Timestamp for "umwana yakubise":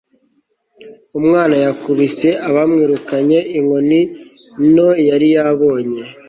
1.19-2.29